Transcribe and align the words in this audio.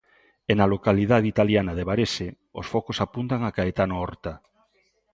E 0.51 0.53
na 0.59 0.69
localidade 0.73 1.27
italiana 1.33 1.73
de 1.75 1.87
Varese, 1.89 2.27
os 2.59 2.65
focos 2.73 2.97
apuntan 3.05 3.41
a 3.43 3.53
Caetano 3.55 3.95
Horta. 4.01 4.33